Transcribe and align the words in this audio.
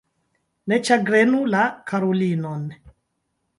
Ne 0.73 0.79
ĉagrenu 0.87 1.43
la 1.57 1.61
karulinon. 1.93 2.67